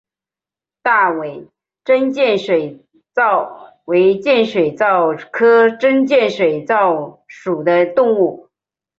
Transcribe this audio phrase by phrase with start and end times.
[0.81, 1.47] 大尾
[1.85, 8.49] 真剑水蚤为剑水蚤科真剑水蚤属的动物。